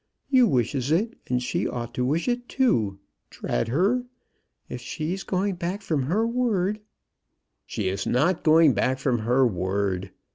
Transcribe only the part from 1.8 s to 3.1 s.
to wish it too.